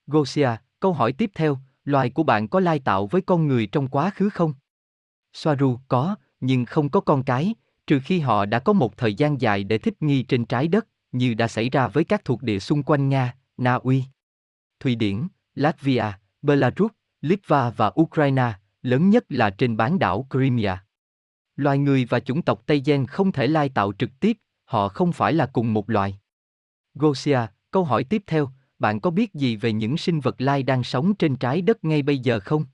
Gosia, 0.08 0.50
câu 0.80 0.94
hỏi 0.94 1.14
tiếp 1.14 1.32
theo, 1.36 1.58
loài 1.84 2.10
của 2.10 2.24
bạn 2.24 2.48
có 2.48 2.60
lai 2.60 2.80
tạo 2.80 3.08
với 3.08 3.22
con 3.22 3.48
người 3.48 3.68
trong 3.68 3.88
quá 3.88 4.10
khứ 4.16 4.30
không? 4.30 4.54
Soaru, 5.34 5.80
có, 5.88 6.16
nhưng 6.40 6.66
không 6.66 6.90
có 6.90 7.00
con 7.00 7.24
cái, 7.24 7.56
trừ 7.88 8.00
khi 8.04 8.20
họ 8.20 8.46
đã 8.46 8.60
có 8.60 8.74
một 8.74 8.98
thời 8.98 9.14
gian 9.14 9.42
dài 9.42 9.64
để 9.64 9.78
thích 9.78 10.02
nghi 10.02 10.24
trên 10.24 10.46
trái 10.46 10.68
đất, 10.68 10.88
như 11.12 11.34
đã 11.34 11.48
xảy 11.48 11.70
ra 11.70 11.88
với 11.88 12.04
các 12.04 12.26
thuộc 12.26 12.44
địa 12.44 12.60
xung 12.60 12.84
quanh 12.84 13.10
Nga, 13.10 13.36
Na 13.58 13.74
Uy. 13.74 14.04
Thụy 14.80 14.96
Điển, 14.96 15.28
Latvia, 15.56 16.06
Belarus, 16.42 16.92
Litva 17.22 17.70
và 17.70 17.92
Ukraine, 18.02 18.54
lớn 18.82 19.10
nhất 19.10 19.26
là 19.30 19.50
trên 19.50 19.78
bán 19.78 20.00
đảo 20.00 20.28
Crimea. 20.30 20.86
Loài 21.56 21.78
người 21.78 22.06
và 22.06 22.20
chủng 22.20 22.42
tộc 22.42 22.64
Tây 22.66 22.82
Gen 22.86 23.06
không 23.06 23.32
thể 23.32 23.48
lai 23.48 23.70
tạo 23.70 23.94
trực 24.00 24.10
tiếp, 24.20 24.38
họ 24.66 24.88
không 24.88 25.12
phải 25.12 25.34
là 25.34 25.46
cùng 25.46 25.74
một 25.74 25.90
loài. 25.90 26.20
Gosia, 26.94 27.40
câu 27.72 27.84
hỏi 27.84 28.04
tiếp 28.04 28.24
theo, 28.28 28.50
bạn 28.80 29.00
có 29.00 29.10
biết 29.10 29.34
gì 29.34 29.56
về 29.56 29.74
những 29.74 29.98
sinh 29.98 30.20
vật 30.20 30.42
lai 30.42 30.64
đang 30.64 30.84
sống 30.84 31.16
trên 31.16 31.36
trái 31.36 31.62
đất 31.62 31.84
ngay 31.84 32.02
bây 32.02 32.20
giờ 32.20 32.40
không? 32.40 32.66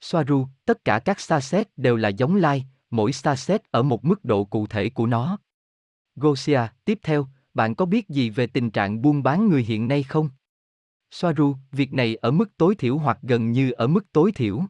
Soaru, 0.00 0.46
tất 0.64 0.84
cả 0.84 0.98
các 0.98 1.20
starset 1.20 1.68
đều 1.76 1.96
là 1.96 2.08
giống 2.08 2.36
lai, 2.36 2.66
mỗi 2.90 3.12
starset 3.12 3.70
ở 3.70 3.82
một 3.82 4.04
mức 4.04 4.24
độ 4.24 4.44
cụ 4.44 4.66
thể 4.66 4.90
của 4.90 5.06
nó. 5.06 5.38
Gosia, 6.16 6.60
tiếp 6.84 6.98
theo, 7.02 7.26
bạn 7.54 7.74
có 7.74 7.86
biết 7.86 8.08
gì 8.08 8.30
về 8.30 8.46
tình 8.46 8.70
trạng 8.70 9.02
buôn 9.02 9.22
bán 9.22 9.48
người 9.48 9.62
hiện 9.62 9.88
nay 9.88 10.02
không? 10.02 10.28
Soaru, 11.10 11.56
việc 11.72 11.92
này 11.92 12.16
ở 12.16 12.30
mức 12.30 12.56
tối 12.56 12.74
thiểu 12.74 12.98
hoặc 12.98 13.18
gần 13.22 13.52
như 13.52 13.70
ở 13.70 13.86
mức 13.86 14.12
tối 14.12 14.32
thiểu. 14.32 14.62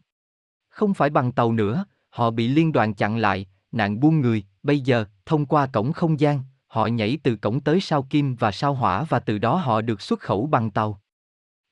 Không 0.69 0.95
phải 0.95 1.11
bằng 1.11 1.33
tàu 1.33 1.53
nữa, 1.53 1.85
họ 2.11 2.31
bị 2.31 2.49
liên 2.49 2.73
đoàn 2.73 2.95
chặn 2.95 3.17
lại, 3.17 3.47
nạn 3.73 4.01
buôn 4.01 4.21
người, 4.21 4.45
bây 4.63 4.81
giờ, 4.81 5.05
thông 5.27 5.47
qua 5.47 5.67
cổng 5.67 5.93
không 5.93 6.21
gian, 6.21 6.41
họ 6.75 6.87
nhảy 6.87 7.19
từ 7.23 7.37
cổng 7.37 7.61
tới 7.61 7.81
sao 7.81 8.03
kim 8.03 8.35
và 8.35 8.53
sao 8.53 8.75
hỏa 8.75 9.05
và 9.05 9.21
từ 9.21 9.39
đó 9.39 9.57
họ 9.57 9.81
được 9.81 10.01
xuất 10.01 10.21
khẩu 10.21 10.47
bằng 10.47 10.71
tàu. 10.71 11.01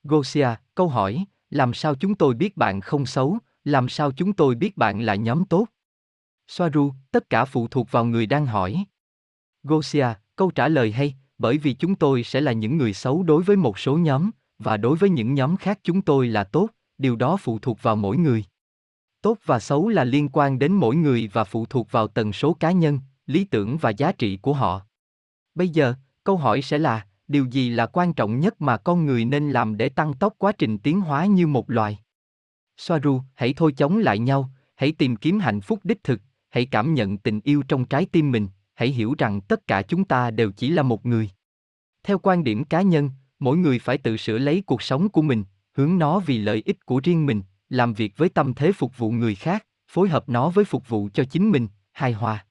Gosia, 0.03 0.47
câu 0.75 0.87
hỏi, 0.87 1.25
làm 1.49 1.73
sao 1.73 1.95
chúng 1.95 2.15
tôi 2.15 2.33
biết 2.33 2.57
bạn 2.57 2.81
không 2.81 3.05
xấu, 3.05 3.37
làm 3.63 3.89
sao 3.89 4.11
chúng 4.11 4.33
tôi 4.33 4.55
biết 4.55 4.77
bạn 4.77 5.01
là 5.01 5.15
nhóm 5.15 5.45
tốt? 5.45 5.65
Soaru, 6.47 6.93
tất 7.11 7.29
cả 7.29 7.45
phụ 7.45 7.67
thuộc 7.67 7.91
vào 7.91 8.05
người 8.05 8.25
đang 8.25 8.45
hỏi. 8.45 8.85
Gosia, 9.63 10.07
câu 10.35 10.51
trả 10.51 10.67
lời 10.67 10.91
hay, 10.91 11.15
bởi 11.37 11.57
vì 11.57 11.73
chúng 11.73 11.95
tôi 11.95 12.23
sẽ 12.23 12.41
là 12.41 12.51
những 12.51 12.77
người 12.77 12.93
xấu 12.93 13.23
đối 13.23 13.43
với 13.43 13.55
một 13.55 13.79
số 13.79 13.97
nhóm, 13.97 14.31
và 14.59 14.77
đối 14.77 14.97
với 14.97 15.09
những 15.09 15.33
nhóm 15.33 15.57
khác 15.57 15.79
chúng 15.83 16.01
tôi 16.01 16.27
là 16.27 16.43
tốt, 16.43 16.67
điều 16.97 17.15
đó 17.15 17.37
phụ 17.37 17.59
thuộc 17.59 17.81
vào 17.81 17.95
mỗi 17.95 18.17
người. 18.17 18.45
Tốt 19.21 19.37
và 19.45 19.59
xấu 19.59 19.89
là 19.89 20.03
liên 20.03 20.29
quan 20.29 20.59
đến 20.59 20.73
mỗi 20.73 20.95
người 20.95 21.29
và 21.33 21.43
phụ 21.43 21.65
thuộc 21.65 21.91
vào 21.91 22.07
tần 22.07 22.33
số 22.33 22.53
cá 22.53 22.71
nhân, 22.71 22.99
lý 23.25 23.43
tưởng 23.43 23.77
và 23.77 23.89
giá 23.89 24.11
trị 24.11 24.37
của 24.37 24.53
họ. 24.53 24.81
Bây 25.55 25.69
giờ, 25.69 25.93
câu 26.23 26.37
hỏi 26.37 26.61
sẽ 26.61 26.77
là, 26.77 27.05
điều 27.27 27.45
gì 27.45 27.69
là 27.69 27.85
quan 27.85 28.13
trọng 28.13 28.39
nhất 28.39 28.61
mà 28.61 28.77
con 28.77 29.05
người 29.05 29.25
nên 29.25 29.51
làm 29.51 29.77
để 29.77 29.89
tăng 29.89 30.13
tốc 30.13 30.33
quá 30.37 30.51
trình 30.51 30.77
tiến 30.77 31.01
hóa 31.01 31.25
như 31.25 31.47
một 31.47 31.69
loài? 31.69 31.99
Soaru, 32.77 33.21
hãy 33.35 33.53
thôi 33.53 33.73
chống 33.77 33.97
lại 33.97 34.19
nhau, 34.19 34.49
hãy 34.75 34.91
tìm 34.91 35.15
kiếm 35.15 35.39
hạnh 35.39 35.61
phúc 35.61 35.79
đích 35.83 36.03
thực, 36.03 36.21
hãy 36.49 36.65
cảm 36.65 36.93
nhận 36.93 37.17
tình 37.17 37.41
yêu 37.43 37.63
trong 37.67 37.85
trái 37.85 38.05
tim 38.05 38.31
mình, 38.31 38.47
hãy 38.73 38.87
hiểu 38.87 39.15
rằng 39.17 39.41
tất 39.41 39.67
cả 39.67 39.81
chúng 39.81 40.05
ta 40.05 40.31
đều 40.31 40.51
chỉ 40.51 40.69
là 40.69 40.83
một 40.83 41.05
người. 41.05 41.29
Theo 42.03 42.19
quan 42.19 42.43
điểm 42.43 42.63
cá 42.63 42.81
nhân, 42.81 43.09
mỗi 43.39 43.57
người 43.57 43.79
phải 43.79 43.97
tự 43.97 44.17
sửa 44.17 44.37
lấy 44.37 44.63
cuộc 44.65 44.81
sống 44.81 45.09
của 45.09 45.21
mình, 45.21 45.43
hướng 45.73 45.99
nó 45.99 46.19
vì 46.19 46.37
lợi 46.37 46.63
ích 46.65 46.85
của 46.85 47.01
riêng 47.03 47.25
mình, 47.25 47.41
làm 47.69 47.93
việc 47.93 48.17
với 48.17 48.29
tâm 48.29 48.53
thế 48.53 48.71
phục 48.71 48.97
vụ 48.97 49.11
người 49.11 49.35
khác, 49.35 49.65
phối 49.87 50.09
hợp 50.09 50.29
nó 50.29 50.49
với 50.49 50.65
phục 50.65 50.89
vụ 50.89 51.09
cho 51.13 51.23
chính 51.23 51.51
mình, 51.51 51.67
hài 51.91 52.13
hòa. 52.13 52.45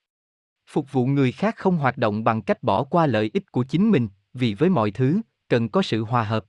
Phục 0.66 0.92
vụ 0.92 1.06
người 1.06 1.32
khác 1.32 1.56
không 1.56 1.76
hoạt 1.76 1.98
động 1.98 2.24
bằng 2.24 2.42
cách 2.42 2.62
bỏ 2.62 2.84
qua 2.84 3.06
lợi 3.06 3.30
ích 3.34 3.52
của 3.52 3.64
chính 3.64 3.90
mình, 3.90 4.08
vì 4.34 4.54
với 4.54 4.68
mọi 4.68 4.90
thứ, 4.90 5.20
cần 5.48 5.68
có 5.68 5.82
sự 5.82 6.04
hòa 6.04 6.24
hợp. 6.24 6.44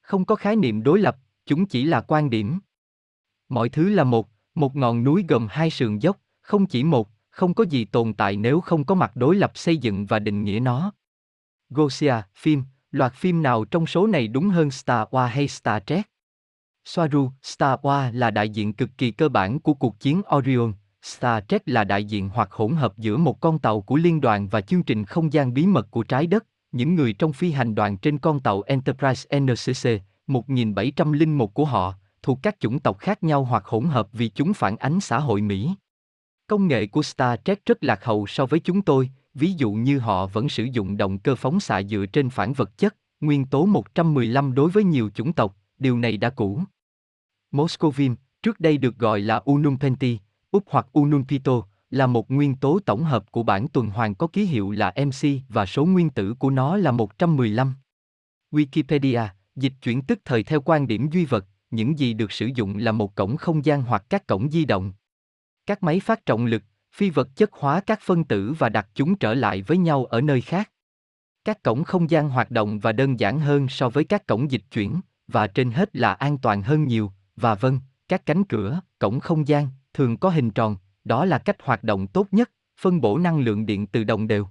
Không 0.00 0.24
có 0.24 0.34
khái 0.34 0.56
niệm 0.56 0.82
đối 0.82 0.98
lập, 0.98 1.16
chúng 1.46 1.66
chỉ 1.66 1.84
là 1.84 2.00
quan 2.00 2.30
điểm. 2.30 2.58
Mọi 3.48 3.68
thứ 3.68 3.88
là 3.88 4.04
một, 4.04 4.28
một 4.54 4.76
ngọn 4.76 5.04
núi 5.04 5.24
gồm 5.28 5.46
hai 5.50 5.70
sườn 5.70 5.98
dốc, 5.98 6.20
không 6.40 6.66
chỉ 6.66 6.84
một, 6.84 7.08
không 7.30 7.54
có 7.54 7.64
gì 7.64 7.84
tồn 7.84 8.14
tại 8.14 8.36
nếu 8.36 8.60
không 8.60 8.84
có 8.84 8.94
mặt 8.94 9.16
đối 9.16 9.36
lập 9.36 9.52
xây 9.54 9.76
dựng 9.76 10.06
và 10.06 10.18
định 10.18 10.44
nghĩa 10.44 10.60
nó. 10.60 10.92
Gosia, 11.70 12.14
phim, 12.34 12.64
loạt 12.90 13.14
phim 13.14 13.42
nào 13.42 13.64
trong 13.64 13.86
số 13.86 14.06
này 14.06 14.28
đúng 14.28 14.48
hơn 14.48 14.70
Star 14.70 15.08
Wars 15.08 15.26
hay 15.26 15.48
Star 15.48 15.82
Trek? 15.86 16.10
Soaru, 16.84 17.30
Star 17.42 17.80
Wars 17.80 18.12
là 18.12 18.30
đại 18.30 18.48
diện 18.48 18.72
cực 18.72 18.90
kỳ 18.98 19.10
cơ 19.10 19.28
bản 19.28 19.60
của 19.60 19.74
cuộc 19.74 20.00
chiến 20.00 20.22
Orion, 20.36 20.72
Star 21.02 21.44
Trek 21.48 21.62
là 21.66 21.84
đại 21.84 22.04
diện 22.04 22.28
hoặc 22.28 22.52
hỗn 22.52 22.74
hợp 22.74 22.98
giữa 22.98 23.16
một 23.16 23.40
con 23.40 23.58
tàu 23.58 23.80
của 23.80 23.96
liên 23.96 24.20
đoàn 24.20 24.48
và 24.48 24.60
chương 24.60 24.82
trình 24.82 25.04
không 25.04 25.32
gian 25.32 25.54
bí 25.54 25.66
mật 25.66 25.90
của 25.90 26.02
trái 26.02 26.26
đất, 26.26 26.46
những 26.72 26.94
người 26.94 27.12
trong 27.12 27.32
phi 27.32 27.50
hành 27.50 27.74
đoàn 27.74 27.96
trên 27.96 28.18
con 28.18 28.40
tàu 28.40 28.62
Enterprise 28.62 29.38
NCC, 29.38 30.02
1701 30.26 31.54
của 31.54 31.64
họ, 31.64 31.94
thuộc 32.22 32.38
các 32.42 32.60
chủng 32.60 32.78
tộc 32.78 32.98
khác 32.98 33.22
nhau 33.22 33.44
hoặc 33.44 33.64
hỗn 33.66 33.84
hợp 33.84 34.08
vì 34.12 34.28
chúng 34.28 34.54
phản 34.54 34.76
ánh 34.76 35.00
xã 35.00 35.18
hội 35.18 35.40
Mỹ. 35.40 35.74
Công 36.46 36.68
nghệ 36.68 36.86
của 36.86 37.02
Star 37.02 37.40
Trek 37.44 37.64
rất 37.66 37.84
lạc 37.84 38.04
hậu 38.04 38.26
so 38.26 38.46
với 38.46 38.60
chúng 38.60 38.82
tôi, 38.82 39.10
ví 39.34 39.52
dụ 39.52 39.72
như 39.72 39.98
họ 39.98 40.26
vẫn 40.26 40.48
sử 40.48 40.64
dụng 40.64 40.96
động 40.96 41.18
cơ 41.18 41.34
phóng 41.36 41.60
xạ 41.60 41.82
dựa 41.82 42.06
trên 42.06 42.30
phản 42.30 42.52
vật 42.52 42.78
chất, 42.78 42.96
nguyên 43.20 43.44
tố 43.44 43.66
115 43.66 44.54
đối 44.54 44.70
với 44.70 44.84
nhiều 44.84 45.10
chủng 45.14 45.32
tộc, 45.32 45.56
điều 45.78 45.98
này 45.98 46.16
đã 46.16 46.30
cũ. 46.30 46.60
Moscovim, 47.50 48.16
trước 48.42 48.60
đây 48.60 48.78
được 48.78 48.98
gọi 48.98 49.20
là 49.20 49.36
Unumpenti, 49.36 50.18
Úc 50.50 50.64
hoặc 50.66 50.86
Ununpito, 50.92 51.62
là 51.90 52.06
một 52.06 52.30
nguyên 52.30 52.54
tố 52.54 52.78
tổng 52.86 53.04
hợp 53.04 53.32
của 53.32 53.42
bản 53.42 53.68
tuần 53.68 53.90
hoàn 53.90 54.14
có 54.14 54.26
ký 54.26 54.44
hiệu 54.44 54.70
là 54.70 54.94
MC 54.96 55.28
và 55.48 55.66
số 55.66 55.84
nguyên 55.84 56.10
tử 56.10 56.34
của 56.38 56.50
nó 56.50 56.76
là 56.76 56.90
115. 56.90 57.74
Wikipedia, 58.50 59.26
dịch 59.56 59.72
chuyển 59.82 60.02
tức 60.02 60.18
thời 60.24 60.42
theo 60.42 60.60
quan 60.60 60.86
điểm 60.86 61.10
duy 61.10 61.24
vật, 61.24 61.46
những 61.70 61.98
gì 61.98 62.14
được 62.14 62.32
sử 62.32 62.50
dụng 62.54 62.78
là 62.78 62.92
một 62.92 63.14
cổng 63.14 63.36
không 63.36 63.64
gian 63.64 63.82
hoặc 63.82 64.04
các 64.08 64.26
cổng 64.26 64.50
di 64.50 64.64
động. 64.64 64.92
Các 65.66 65.82
máy 65.82 66.00
phát 66.00 66.26
trọng 66.26 66.46
lực, 66.46 66.62
phi 66.92 67.10
vật 67.10 67.28
chất 67.36 67.52
hóa 67.52 67.80
các 67.80 68.00
phân 68.02 68.24
tử 68.24 68.54
và 68.58 68.68
đặt 68.68 68.88
chúng 68.94 69.16
trở 69.16 69.34
lại 69.34 69.62
với 69.62 69.78
nhau 69.78 70.04
ở 70.04 70.20
nơi 70.20 70.40
khác. 70.40 70.70
Các 71.44 71.62
cổng 71.62 71.84
không 71.84 72.10
gian 72.10 72.30
hoạt 72.30 72.50
động 72.50 72.78
và 72.78 72.92
đơn 72.92 73.20
giản 73.20 73.40
hơn 73.40 73.68
so 73.68 73.88
với 73.88 74.04
các 74.04 74.26
cổng 74.26 74.50
dịch 74.50 74.64
chuyển, 74.70 75.00
và 75.28 75.46
trên 75.46 75.70
hết 75.70 75.96
là 75.96 76.12
an 76.12 76.38
toàn 76.38 76.62
hơn 76.62 76.84
nhiều, 76.84 77.12
và 77.36 77.54
vâng, 77.54 77.80
các 78.08 78.26
cánh 78.26 78.44
cửa, 78.44 78.80
cổng 78.98 79.20
không 79.20 79.48
gian, 79.48 79.68
thường 79.94 80.16
có 80.16 80.30
hình 80.30 80.50
tròn, 80.50 80.76
đó 81.04 81.24
là 81.24 81.38
cách 81.38 81.56
hoạt 81.62 81.84
động 81.84 82.06
tốt 82.06 82.26
nhất, 82.30 82.50
phân 82.80 83.00
bổ 83.00 83.18
năng 83.18 83.40
lượng 83.40 83.66
điện 83.66 83.86
từ 83.86 84.04
đồng 84.04 84.28
đều. 84.28 84.48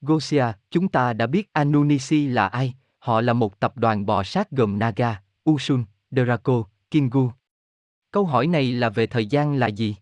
Gosia, 0.00 0.44
chúng 0.70 0.88
ta 0.88 1.12
đã 1.12 1.26
biết 1.26 1.52
Anunnaki 1.52 2.28
là 2.28 2.46
ai, 2.46 2.74
họ 2.98 3.20
là 3.20 3.32
một 3.32 3.60
tập 3.60 3.76
đoàn 3.76 4.06
bò 4.06 4.22
sát 4.22 4.50
gồm 4.50 4.78
Naga, 4.78 5.22
Usun, 5.50 5.84
Draco, 6.10 6.64
Kingu. 6.90 7.30
Câu 8.10 8.24
hỏi 8.24 8.46
này 8.46 8.72
là 8.72 8.88
về 8.88 9.06
thời 9.06 9.26
gian 9.26 9.54
là 9.54 9.66
gì? 9.66 9.96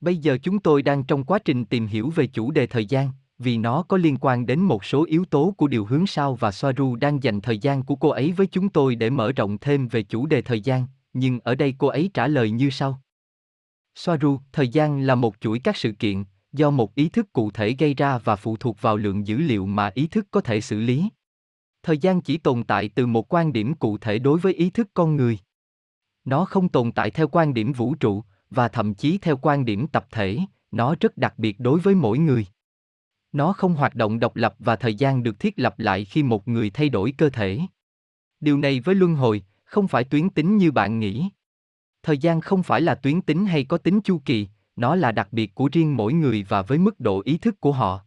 Bây 0.00 0.16
giờ 0.16 0.38
chúng 0.42 0.58
tôi 0.58 0.82
đang 0.82 1.04
trong 1.04 1.24
quá 1.24 1.38
trình 1.38 1.64
tìm 1.64 1.86
hiểu 1.86 2.10
về 2.10 2.26
chủ 2.26 2.50
đề 2.50 2.66
thời 2.66 2.86
gian, 2.86 3.10
vì 3.38 3.58
nó 3.58 3.82
có 3.82 3.96
liên 3.96 4.16
quan 4.20 4.46
đến 4.46 4.60
một 4.60 4.84
số 4.84 5.04
yếu 5.04 5.24
tố 5.24 5.54
của 5.56 5.66
điều 5.66 5.84
hướng 5.84 6.06
sao 6.06 6.34
và 6.34 6.52
Soaru 6.52 6.96
đang 6.96 7.22
dành 7.22 7.40
thời 7.40 7.58
gian 7.58 7.82
của 7.82 7.96
cô 7.96 8.08
ấy 8.08 8.32
với 8.32 8.46
chúng 8.46 8.68
tôi 8.68 8.94
để 8.94 9.10
mở 9.10 9.32
rộng 9.32 9.58
thêm 9.58 9.88
về 9.88 10.02
chủ 10.02 10.26
đề 10.26 10.42
thời 10.42 10.60
gian, 10.60 10.86
nhưng 11.12 11.40
ở 11.40 11.54
đây 11.54 11.74
cô 11.78 11.86
ấy 11.86 12.10
trả 12.14 12.28
lời 12.28 12.50
như 12.50 12.70
sau. 12.70 13.00
Soaru, 13.94 14.40
thời 14.52 14.68
gian 14.68 15.00
là 15.00 15.14
một 15.14 15.34
chuỗi 15.40 15.58
các 15.58 15.76
sự 15.76 15.92
kiện, 15.92 16.24
do 16.52 16.70
một 16.70 16.94
ý 16.94 17.08
thức 17.08 17.32
cụ 17.32 17.50
thể 17.50 17.74
gây 17.78 17.94
ra 17.94 18.18
và 18.18 18.36
phụ 18.36 18.56
thuộc 18.56 18.80
vào 18.80 18.96
lượng 18.96 19.26
dữ 19.26 19.38
liệu 19.38 19.66
mà 19.66 19.90
ý 19.94 20.06
thức 20.06 20.26
có 20.30 20.40
thể 20.40 20.60
xử 20.60 20.80
lý. 20.80 21.08
Thời 21.82 21.98
gian 21.98 22.20
chỉ 22.20 22.38
tồn 22.38 22.64
tại 22.64 22.88
từ 22.88 23.06
một 23.06 23.34
quan 23.34 23.52
điểm 23.52 23.74
cụ 23.74 23.98
thể 23.98 24.18
đối 24.18 24.38
với 24.38 24.54
ý 24.54 24.70
thức 24.70 24.88
con 24.94 25.16
người. 25.16 25.38
Nó 26.24 26.44
không 26.44 26.68
tồn 26.68 26.92
tại 26.92 27.10
theo 27.10 27.28
quan 27.28 27.54
điểm 27.54 27.72
vũ 27.72 27.94
trụ, 27.94 28.24
và 28.50 28.68
thậm 28.68 28.94
chí 28.94 29.18
theo 29.18 29.36
quan 29.36 29.64
điểm 29.64 29.86
tập 29.86 30.06
thể, 30.10 30.38
nó 30.70 30.94
rất 31.00 31.18
đặc 31.18 31.34
biệt 31.38 31.60
đối 31.60 31.80
với 31.80 31.94
mỗi 31.94 32.18
người. 32.18 32.46
Nó 33.32 33.52
không 33.52 33.74
hoạt 33.74 33.94
động 33.94 34.20
độc 34.20 34.36
lập 34.36 34.54
và 34.58 34.76
thời 34.76 34.94
gian 34.94 35.22
được 35.22 35.40
thiết 35.40 35.58
lập 35.58 35.74
lại 35.78 36.04
khi 36.04 36.22
một 36.22 36.48
người 36.48 36.70
thay 36.70 36.88
đổi 36.88 37.14
cơ 37.18 37.30
thể. 37.30 37.60
Điều 38.40 38.58
này 38.58 38.80
với 38.80 38.94
luân 38.94 39.14
hồi, 39.14 39.42
không 39.64 39.88
phải 39.88 40.04
tuyến 40.04 40.30
tính 40.30 40.56
như 40.56 40.72
bạn 40.72 40.98
nghĩ. 40.98 41.28
Thời 42.02 42.18
gian 42.18 42.40
không 42.40 42.62
phải 42.62 42.80
là 42.80 42.94
tuyến 42.94 43.22
tính 43.22 43.46
hay 43.46 43.64
có 43.64 43.78
tính 43.78 44.00
chu 44.00 44.22
kỳ, 44.24 44.48
nó 44.76 44.94
là 44.94 45.12
đặc 45.12 45.28
biệt 45.32 45.54
của 45.54 45.68
riêng 45.72 45.96
mỗi 45.96 46.12
người 46.12 46.46
và 46.48 46.62
với 46.62 46.78
mức 46.78 47.00
độ 47.00 47.22
ý 47.24 47.38
thức 47.38 47.60
của 47.60 47.72
họ. 47.72 48.00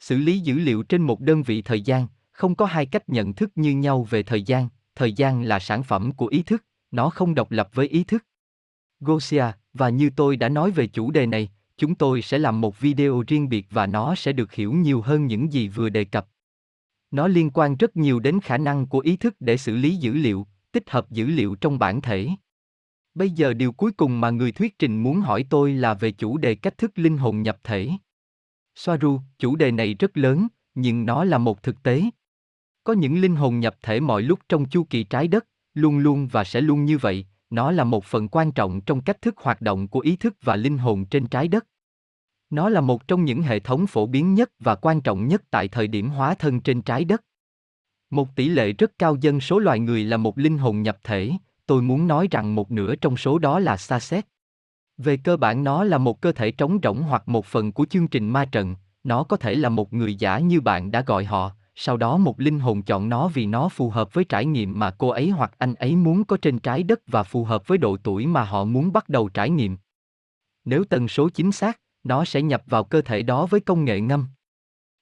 Xử 0.00 0.18
lý 0.18 0.38
dữ 0.38 0.54
liệu 0.54 0.82
trên 0.82 1.02
một 1.02 1.20
đơn 1.20 1.42
vị 1.42 1.62
thời 1.62 1.80
gian, 1.80 2.06
không 2.32 2.54
có 2.54 2.66
hai 2.66 2.86
cách 2.86 3.08
nhận 3.08 3.32
thức 3.32 3.50
như 3.54 3.70
nhau 3.70 4.06
về 4.10 4.22
thời 4.22 4.42
gian, 4.42 4.68
thời 4.94 5.12
gian 5.12 5.42
là 5.42 5.58
sản 5.58 5.82
phẩm 5.82 6.12
của 6.12 6.26
ý 6.26 6.42
thức, 6.42 6.64
nó 6.90 7.10
không 7.10 7.34
độc 7.34 7.50
lập 7.50 7.68
với 7.74 7.88
ý 7.88 8.04
thức. 8.04 8.26
Gosia, 9.00 9.44
và 9.74 9.88
như 9.88 10.10
tôi 10.16 10.36
đã 10.36 10.48
nói 10.48 10.70
về 10.70 10.86
chủ 10.86 11.10
đề 11.10 11.26
này, 11.26 11.50
chúng 11.76 11.94
tôi 11.94 12.22
sẽ 12.22 12.38
làm 12.38 12.60
một 12.60 12.80
video 12.80 13.22
riêng 13.26 13.48
biệt 13.48 13.66
và 13.70 13.86
nó 13.86 14.14
sẽ 14.14 14.32
được 14.32 14.52
hiểu 14.52 14.72
nhiều 14.72 15.00
hơn 15.00 15.26
những 15.26 15.52
gì 15.52 15.68
vừa 15.68 15.88
đề 15.88 16.04
cập. 16.04 16.28
Nó 17.10 17.28
liên 17.28 17.50
quan 17.50 17.76
rất 17.76 17.96
nhiều 17.96 18.20
đến 18.20 18.40
khả 18.40 18.58
năng 18.58 18.86
của 18.86 18.98
ý 18.98 19.16
thức 19.16 19.36
để 19.40 19.56
xử 19.56 19.76
lý 19.76 19.96
dữ 19.96 20.12
liệu, 20.12 20.46
tích 20.72 20.90
hợp 20.90 21.10
dữ 21.10 21.26
liệu 21.26 21.54
trong 21.54 21.78
bản 21.78 22.00
thể. 22.00 22.28
Bây 23.14 23.30
giờ 23.30 23.52
điều 23.52 23.72
cuối 23.72 23.92
cùng 23.92 24.20
mà 24.20 24.30
người 24.30 24.52
thuyết 24.52 24.78
trình 24.78 25.02
muốn 25.02 25.20
hỏi 25.20 25.46
tôi 25.50 25.72
là 25.72 25.94
về 25.94 26.10
chủ 26.10 26.38
đề 26.38 26.54
cách 26.54 26.78
thức 26.78 26.92
linh 26.94 27.18
hồn 27.18 27.42
nhập 27.42 27.58
thể. 27.64 27.90
Soaru, 28.74 29.20
chủ 29.38 29.56
đề 29.56 29.70
này 29.70 29.94
rất 29.94 30.16
lớn, 30.16 30.48
nhưng 30.74 31.06
nó 31.06 31.24
là 31.24 31.38
một 31.38 31.62
thực 31.62 31.82
tế. 31.82 32.02
Có 32.84 32.92
những 32.92 33.20
linh 33.20 33.36
hồn 33.36 33.60
nhập 33.60 33.76
thể 33.82 34.00
mọi 34.00 34.22
lúc 34.22 34.38
trong 34.48 34.68
chu 34.68 34.84
kỳ 34.84 35.04
trái 35.04 35.28
đất, 35.28 35.46
luôn 35.74 35.98
luôn 35.98 36.28
và 36.28 36.44
sẽ 36.44 36.60
luôn 36.60 36.84
như 36.84 36.98
vậy, 36.98 37.26
nó 37.50 37.70
là 37.72 37.84
một 37.84 38.04
phần 38.04 38.28
quan 38.28 38.52
trọng 38.52 38.80
trong 38.80 39.00
cách 39.00 39.22
thức 39.22 39.38
hoạt 39.38 39.60
động 39.60 39.88
của 39.88 40.00
ý 40.00 40.16
thức 40.16 40.36
và 40.42 40.56
linh 40.56 40.78
hồn 40.78 41.04
trên 41.04 41.26
trái 41.26 41.48
đất. 41.48 41.66
Nó 42.50 42.68
là 42.68 42.80
một 42.80 43.08
trong 43.08 43.24
những 43.24 43.42
hệ 43.42 43.60
thống 43.60 43.86
phổ 43.86 44.06
biến 44.06 44.34
nhất 44.34 44.50
và 44.58 44.74
quan 44.74 45.00
trọng 45.00 45.28
nhất 45.28 45.42
tại 45.50 45.68
thời 45.68 45.86
điểm 45.86 46.08
hóa 46.08 46.34
thân 46.34 46.60
trên 46.60 46.82
trái 46.82 47.04
đất. 47.04 47.24
Một 48.10 48.36
tỷ 48.36 48.48
lệ 48.48 48.72
rất 48.72 48.92
cao 48.98 49.16
dân 49.20 49.40
số 49.40 49.58
loài 49.58 49.78
người 49.78 50.04
là 50.04 50.16
một 50.16 50.38
linh 50.38 50.58
hồn 50.58 50.82
nhập 50.82 50.98
thể, 51.04 51.32
tôi 51.72 51.82
muốn 51.82 52.06
nói 52.06 52.28
rằng 52.30 52.54
một 52.54 52.70
nửa 52.70 52.94
trong 52.94 53.16
số 53.16 53.38
đó 53.38 53.58
là 53.58 53.76
xa 53.76 54.00
xét. 54.00 54.26
Về 54.98 55.16
cơ 55.16 55.36
bản 55.36 55.64
nó 55.64 55.84
là 55.84 55.98
một 55.98 56.20
cơ 56.20 56.32
thể 56.32 56.50
trống 56.50 56.78
rỗng 56.82 57.02
hoặc 57.02 57.28
một 57.28 57.46
phần 57.46 57.72
của 57.72 57.86
chương 57.90 58.08
trình 58.08 58.28
ma 58.28 58.44
trận, 58.44 58.76
nó 59.04 59.24
có 59.24 59.36
thể 59.36 59.54
là 59.54 59.68
một 59.68 59.92
người 59.92 60.14
giả 60.14 60.38
như 60.38 60.60
bạn 60.60 60.90
đã 60.90 61.00
gọi 61.00 61.24
họ, 61.24 61.50
sau 61.74 61.96
đó 61.96 62.16
một 62.16 62.40
linh 62.40 62.60
hồn 62.60 62.82
chọn 62.82 63.08
nó 63.08 63.28
vì 63.28 63.46
nó 63.46 63.68
phù 63.68 63.90
hợp 63.90 64.14
với 64.14 64.24
trải 64.24 64.46
nghiệm 64.46 64.78
mà 64.78 64.90
cô 64.90 65.08
ấy 65.08 65.30
hoặc 65.30 65.52
anh 65.58 65.74
ấy 65.74 65.96
muốn 65.96 66.24
có 66.24 66.36
trên 66.42 66.58
trái 66.58 66.82
đất 66.82 67.00
và 67.06 67.22
phù 67.22 67.44
hợp 67.44 67.66
với 67.66 67.78
độ 67.78 67.96
tuổi 67.96 68.26
mà 68.26 68.44
họ 68.44 68.64
muốn 68.64 68.92
bắt 68.92 69.08
đầu 69.08 69.28
trải 69.28 69.50
nghiệm. 69.50 69.76
Nếu 70.64 70.84
tần 70.84 71.08
số 71.08 71.28
chính 71.28 71.52
xác, 71.52 71.80
nó 72.04 72.24
sẽ 72.24 72.42
nhập 72.42 72.62
vào 72.66 72.84
cơ 72.84 73.02
thể 73.02 73.22
đó 73.22 73.46
với 73.46 73.60
công 73.60 73.84
nghệ 73.84 74.00
ngâm. 74.00 74.26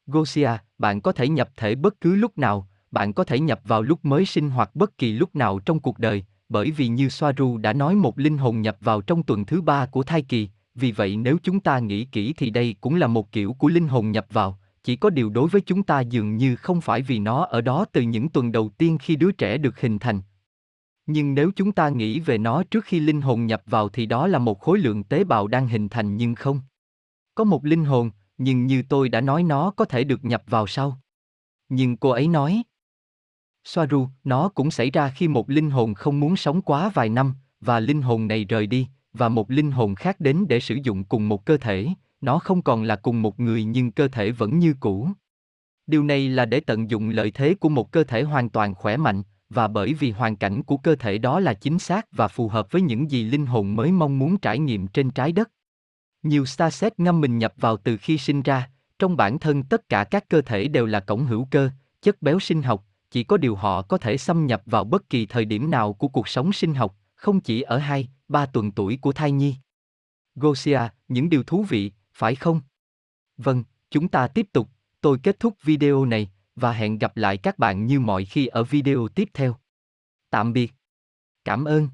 Gosia, 0.07 0.51
bạn 0.79 1.01
có 1.01 1.13
thể 1.13 1.29
nhập 1.29 1.51
thể 1.57 1.75
bất 1.75 2.01
cứ 2.01 2.15
lúc 2.15 2.39
nào, 2.39 2.69
bạn 2.91 3.13
có 3.13 3.25
thể 3.25 3.41
nhập 3.41 3.61
vào 3.65 3.83
lúc 3.83 4.05
mới 4.05 4.27
sinh 4.27 4.51
hoặc 4.51 4.71
bất 4.75 4.99
kỳ 4.99 5.13
lúc 5.13 5.35
nào 5.35 5.59
trong 5.59 5.81
cuộc 5.81 5.99
đời, 5.99 6.25
bởi 6.51 6.71
vì 6.71 6.89
như 6.89 7.09
Soaru 7.09 7.59
đã 7.59 7.73
nói 7.73 7.95
một 7.95 8.19
linh 8.19 8.39
hồn 8.39 8.63
nhập 8.63 8.77
vào 8.81 9.01
trong 9.01 9.23
tuần 9.23 9.47
thứ 9.47 9.61
ba 9.61 9.87
của 9.87 10.03
thai 10.03 10.23
kỳ, 10.23 10.49
vì 10.75 10.93
vậy 10.93 11.17
nếu 11.17 11.37
chúng 11.43 11.61
ta 11.61 11.79
nghĩ 11.79 12.05
kỹ 12.05 12.35
thì 12.37 12.51
đây 12.51 12.75
cũng 12.81 12.95
là 12.95 13.07
một 13.07 13.33
kiểu 13.33 13.53
của 13.53 13.69
linh 13.69 13.89
hồn 13.89 14.11
nhập 14.11 14.27
vào, 14.31 14.59
chỉ 14.85 14.97
có 14.97 15.11
điều 15.11 15.31
đối 15.31 15.49
với 15.49 15.61
chúng 15.61 15.83
ta 15.83 16.01
dường 16.01 16.37
như 16.37 16.57
không 16.57 16.81
phải 16.81 17.03
vì 17.03 17.19
nó 17.19 17.45
ở 17.45 17.61
đó 17.61 17.85
từ 17.93 18.03
những 18.03 18.29
tuần 18.29 18.53
đầu 18.53 18.69
tiên 18.69 18.99
khi 18.99 19.17
đứa 19.17 19.33
trẻ 19.33 19.59
được 19.59 19.81
hình 19.81 19.99
thành. 19.99 20.21
Nhưng 21.07 21.35
nếu 21.35 21.51
chúng 21.57 21.73
ta 21.73 21.89
nghĩ 21.89 22.21
về 22.21 22.39
nó 22.39 22.63
trước 22.63 22.85
khi 22.85 23.01
linh 23.01 23.21
hồn 23.21 23.47
nhập 23.47 23.63
vào 23.67 23.89
thì 23.89 24.07
đó 24.07 24.27
là 24.27 24.39
một 24.39 24.61
khối 24.61 24.79
lượng 24.79 25.05
tế 25.05 25.25
bào 25.25 25.47
đang 25.47 25.69
hình 25.69 25.89
thành 25.89 26.17
nhưng 26.17 26.35
không. 26.35 26.61
Có 27.35 27.45
một 27.45 27.65
linh 27.65 27.85
hồn, 27.85 28.11
nhưng 28.39 28.67
như 28.67 28.83
tôi 28.89 29.09
đã 29.09 29.21
nói 29.21 29.43
nó 29.43 29.71
có 29.71 29.85
thể 29.85 30.05
được 30.05 30.25
nhập 30.25 30.43
vào 30.47 30.67
sau. 30.67 31.01
Nhưng 31.69 31.97
cô 31.97 32.11
ấy 32.11 32.29
nói, 32.29 32.63
Soaru, 33.73 34.09
nó 34.25 34.49
cũng 34.49 34.71
xảy 34.71 34.91
ra 34.91 35.09
khi 35.09 35.29
một 35.29 35.51
linh 35.51 35.71
hồn 35.71 35.95
không 35.95 36.21
muốn 36.21 36.37
sống 36.37 36.63
quá 36.63 36.91
vài 36.95 37.09
năm, 37.09 37.35
và 37.61 37.81
linh 37.81 38.03
hồn 38.03 38.29
này 38.29 38.45
rời 38.45 38.67
đi, 38.67 38.89
và 39.13 39.29
một 39.29 39.51
linh 39.51 39.71
hồn 39.71 39.95
khác 39.95 40.21
đến 40.21 40.45
để 40.49 40.61
sử 40.61 40.75
dụng 40.83 41.05
cùng 41.05 41.29
một 41.29 41.45
cơ 41.45 41.57
thể, 41.57 41.89
nó 42.21 42.39
không 42.39 42.63
còn 42.63 42.83
là 42.83 42.97
cùng 42.97 43.23
một 43.23 43.41
người 43.41 43.65
nhưng 43.65 43.93
cơ 43.93 44.09
thể 44.09 44.31
vẫn 44.31 44.59
như 44.59 44.75
cũ. 44.81 45.09
Điều 45.87 46.05
này 46.05 46.29
là 46.29 46.45
để 46.45 46.61
tận 46.61 46.91
dụng 46.91 47.11
lợi 47.11 47.31
thế 47.31 47.55
của 47.55 47.69
một 47.69 47.93
cơ 47.93 48.05
thể 48.05 48.23
hoàn 48.23 48.49
toàn 48.49 48.75
khỏe 48.75 48.97
mạnh, 48.97 49.23
và 49.51 49.69
bởi 49.69 49.95
vì 49.95 50.11
hoàn 50.11 50.37
cảnh 50.37 50.63
của 50.63 50.77
cơ 50.77 50.97
thể 50.97 51.19
đó 51.19 51.41
là 51.41 51.55
chính 51.55 51.79
xác 51.79 52.07
và 52.13 52.29
phù 52.29 52.49
hợp 52.49 52.73
với 52.73 52.83
những 52.83 53.11
gì 53.11 53.25
linh 53.25 53.47
hồn 53.47 53.77
mới 53.77 53.93
mong 53.93 54.19
muốn 54.19 54.39
trải 54.39 54.59
nghiệm 54.59 54.87
trên 54.87 55.11
trái 55.11 55.33
đất. 55.33 55.51
Nhiều 56.23 56.45
Starset 56.45 57.01
ngâm 57.01 57.21
mình 57.21 57.39
nhập 57.39 57.55
vào 57.57 57.77
từ 57.77 57.97
khi 57.97 58.19
sinh 58.19 58.43
ra, 58.43 58.71
trong 58.99 59.17
bản 59.17 59.39
thân 59.39 59.63
tất 59.63 59.89
cả 59.89 60.05
các 60.05 60.29
cơ 60.29 60.43
thể 60.43 60.69
đều 60.69 60.87
là 60.87 61.01
cổng 61.01 61.27
hữu 61.27 61.49
cơ, 61.51 61.71
chất 62.03 62.23
béo 62.23 62.41
sinh 62.41 62.63
học, 62.63 62.85
chỉ 63.11 63.25
có 63.25 63.37
điều 63.37 63.57
họ 63.57 63.83
có 63.83 63.99
thể 63.99 64.17
xâm 64.17 64.47
nhập 64.47 64.63
vào 64.67 64.85
bất 64.85 65.11
kỳ 65.11 65.27
thời 65.27 65.45
điểm 65.45 65.71
nào 65.71 65.93
của 65.93 66.09
cuộc 66.09 66.29
sống 66.29 66.53
sinh 66.53 66.75
học, 66.75 66.97
không 67.15 67.41
chỉ 67.41 67.63
ở 67.63 67.79
2, 67.79 68.09
3 68.29 68.47
tuần 68.47 68.73
tuổi 68.73 68.99
của 69.01 69.13
thai 69.13 69.33
nhi. 69.33 69.55
Gosia, 70.35 70.81
những 71.09 71.29
điều 71.29 71.43
thú 71.43 71.65
vị, 71.69 71.93
phải 72.13 72.35
không? 72.35 72.61
Vâng, 73.37 73.65
chúng 73.91 74.09
ta 74.09 74.29
tiếp 74.29 74.47
tục, 74.53 74.69
tôi 75.01 75.19
kết 75.23 75.41
thúc 75.41 75.55
video 75.63 76.05
này, 76.05 76.31
và 76.57 76.73
hẹn 76.73 76.99
gặp 76.99 77.17
lại 77.17 77.37
các 77.37 77.59
bạn 77.59 77.87
như 77.87 78.01
mọi 78.01 78.25
khi 78.25 78.47
ở 78.47 78.65
video 78.65 79.09
tiếp 79.09 79.29
theo. 79.35 79.57
Tạm 80.31 80.53
biệt. 80.53 80.73
Cảm 81.45 81.65
ơn. 81.65 81.89